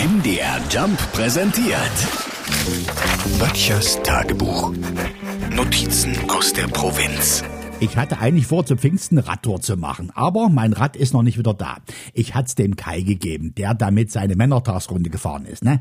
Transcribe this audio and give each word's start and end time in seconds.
MDR 0.00 0.58
Jump 0.70 0.98
präsentiert. 1.12 1.76
Böttchers 3.38 4.02
Tagebuch. 4.02 4.72
Notizen 5.54 6.16
aus 6.30 6.54
der 6.54 6.68
Provinz. 6.68 7.44
Ich 7.80 7.98
hatte 7.98 8.18
eigentlich 8.18 8.46
vor, 8.46 8.64
zu 8.64 8.76
Pfingsten 8.76 9.18
Radtour 9.18 9.60
zu 9.60 9.76
machen, 9.76 10.10
aber 10.14 10.48
mein 10.48 10.72
Rad 10.72 10.96
ist 10.96 11.12
noch 11.12 11.22
nicht 11.22 11.36
wieder 11.36 11.52
da. 11.52 11.78
Ich 12.14 12.34
hat's 12.34 12.54
dem 12.54 12.76
Kai 12.76 13.02
gegeben, 13.02 13.54
der 13.54 13.74
damit 13.74 14.10
seine 14.10 14.36
Männertagsrunde 14.36 15.10
gefahren 15.10 15.44
ist, 15.44 15.64
ne? 15.64 15.80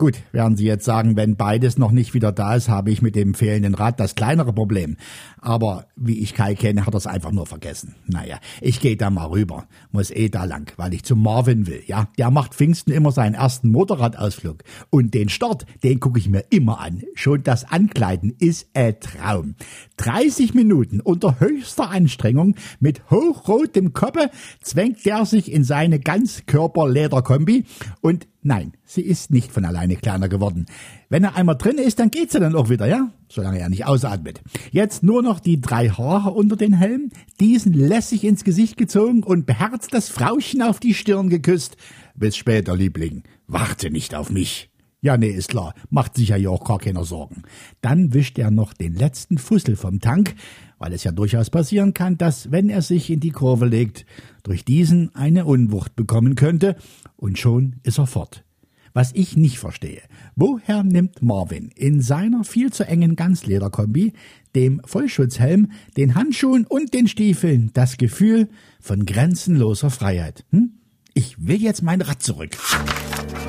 Gut, 0.00 0.22
werden 0.32 0.56
Sie 0.56 0.64
jetzt 0.64 0.86
sagen, 0.86 1.14
wenn 1.16 1.36
beides 1.36 1.76
noch 1.76 1.90
nicht 1.90 2.14
wieder 2.14 2.32
da 2.32 2.54
ist, 2.54 2.70
habe 2.70 2.90
ich 2.90 3.02
mit 3.02 3.14
dem 3.14 3.34
fehlenden 3.34 3.74
Rad 3.74 4.00
das 4.00 4.14
kleinere 4.14 4.54
Problem. 4.54 4.96
Aber 5.42 5.88
wie 5.94 6.20
ich 6.20 6.32
Kai 6.32 6.54
kenne, 6.54 6.86
hat 6.86 6.94
er 6.94 6.96
es 6.96 7.06
einfach 7.06 7.32
nur 7.32 7.44
vergessen. 7.44 7.96
Naja, 8.06 8.38
ich 8.62 8.80
gehe 8.80 8.96
da 8.96 9.10
mal 9.10 9.26
rüber. 9.26 9.66
Muss 9.92 10.10
eh 10.10 10.30
da 10.30 10.44
lang, 10.44 10.72
weil 10.78 10.94
ich 10.94 11.04
zu 11.04 11.16
Marvin 11.16 11.66
will, 11.66 11.82
ja? 11.86 12.08
Der 12.16 12.30
macht 12.30 12.54
Pfingsten 12.54 12.94
immer 12.94 13.12
seinen 13.12 13.34
ersten 13.34 13.68
Motorradausflug. 13.68 14.64
Und 14.88 15.12
den 15.12 15.28
Start, 15.28 15.66
den 15.84 16.00
gucke 16.00 16.18
ich 16.18 16.30
mir 16.30 16.46
immer 16.48 16.80
an. 16.80 17.02
Schon 17.14 17.42
das 17.42 17.70
Ankleiden 17.70 18.34
ist 18.38 18.70
ein 18.72 18.98
Traum. 19.00 19.54
30 19.98 20.54
Minuten 20.54 21.00
unter 21.00 21.40
höchster 21.40 21.90
Anstrengung 21.90 22.54
mit 22.78 23.02
hochrotem 23.10 23.92
Koppe 23.92 24.30
zwängt 24.62 25.04
der 25.04 25.26
sich 25.26 25.52
in 25.52 25.62
seine 25.62 26.00
Ganzkörper-Lederkombi 26.00 27.66
und 28.00 28.26
Nein, 28.42 28.72
sie 28.86 29.02
ist 29.02 29.30
nicht 29.30 29.52
von 29.52 29.66
alleine 29.66 29.96
kleiner 29.96 30.28
geworden. 30.28 30.64
Wenn 31.10 31.24
er 31.24 31.36
einmal 31.36 31.56
drin 31.56 31.76
ist, 31.76 31.98
dann 31.98 32.10
geht 32.10 32.32
sie 32.32 32.40
dann 32.40 32.54
auch 32.54 32.70
wieder, 32.70 32.86
ja? 32.86 33.10
Solange 33.28 33.58
er 33.58 33.68
nicht 33.68 33.84
ausatmet. 33.84 34.40
Jetzt 34.70 35.02
nur 35.02 35.22
noch 35.22 35.40
die 35.40 35.60
drei 35.60 35.90
Haare 35.90 36.30
unter 36.30 36.56
den 36.56 36.72
Helm, 36.72 37.10
diesen 37.38 37.74
lässig 37.74 38.24
ins 38.24 38.42
Gesicht 38.42 38.78
gezogen 38.78 39.22
und 39.22 39.44
beherzt 39.44 39.92
das 39.92 40.08
Frauchen 40.08 40.62
auf 40.62 40.80
die 40.80 40.94
Stirn 40.94 41.28
geküsst. 41.28 41.76
Bis 42.14 42.36
später, 42.36 42.74
Liebling. 42.74 43.24
Warte 43.46 43.90
nicht 43.90 44.14
auf 44.14 44.30
mich. 44.30 44.69
Ja, 45.02 45.16
nee, 45.16 45.30
ist 45.30 45.48
klar. 45.48 45.74
Macht 45.88 46.16
sich 46.16 46.28
ja 46.28 46.50
auch 46.50 46.64
gar 46.64 46.78
keiner 46.78 47.04
Sorgen. 47.04 47.42
Dann 47.80 48.12
wischt 48.12 48.38
er 48.38 48.50
noch 48.50 48.74
den 48.74 48.94
letzten 48.94 49.38
Fussel 49.38 49.76
vom 49.76 50.00
Tank, 50.00 50.34
weil 50.78 50.92
es 50.92 51.04
ja 51.04 51.12
durchaus 51.12 51.48
passieren 51.48 51.94
kann, 51.94 52.18
dass, 52.18 52.52
wenn 52.52 52.68
er 52.68 52.82
sich 52.82 53.08
in 53.08 53.20
die 53.20 53.30
Kurve 53.30 53.64
legt, 53.64 54.04
durch 54.42 54.64
diesen 54.64 55.14
eine 55.14 55.46
Unwucht 55.46 55.96
bekommen 55.96 56.34
könnte, 56.34 56.76
und 57.16 57.38
schon 57.38 57.76
ist 57.82 57.98
er 57.98 58.06
fort. 58.06 58.44
Was 58.92 59.12
ich 59.14 59.36
nicht 59.36 59.58
verstehe, 59.58 60.02
woher 60.34 60.82
nimmt 60.82 61.22
Marvin 61.22 61.70
in 61.76 62.02
seiner 62.02 62.44
viel 62.44 62.72
zu 62.72 62.86
engen 62.86 63.14
Ganzlederkombi, 63.14 64.12
dem 64.54 64.82
Vollschutzhelm, 64.84 65.70
den 65.96 66.14
Handschuhen 66.14 66.66
und 66.66 66.92
den 66.92 67.06
Stiefeln 67.06 67.70
das 67.72 67.96
Gefühl 67.98 68.48
von 68.80 69.06
grenzenloser 69.06 69.90
Freiheit? 69.90 70.44
Hm? 70.50 70.72
Ich 71.14 71.46
will 71.46 71.62
jetzt 71.62 71.82
mein 71.82 72.02
Rad 72.02 72.22
zurück. 72.22 72.56